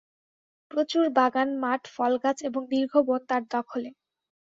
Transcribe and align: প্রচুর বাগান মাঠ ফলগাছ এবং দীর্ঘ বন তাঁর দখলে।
প্রচুর 0.71 1.05
বাগান 1.17 1.49
মাঠ 1.63 1.81
ফলগাছ 1.95 2.37
এবং 2.49 2.61
দীর্ঘ 2.71 2.93
বন 3.07 3.21
তাঁর 3.29 3.43
দখলে। 3.53 3.89